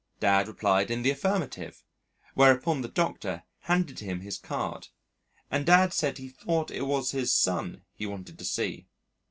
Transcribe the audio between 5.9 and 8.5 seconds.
said he thought it was his son he wanted to